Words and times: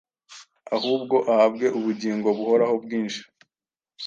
ahubwo 0.75 1.15
ahabwe 1.31 1.65
ubugingo 1.77 2.27
buhoraho 2.37 2.75
bwinshi 2.83 3.21